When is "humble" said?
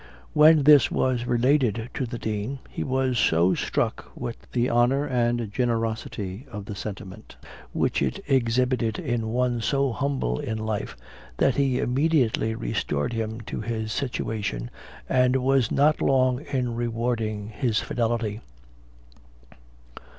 9.91-10.39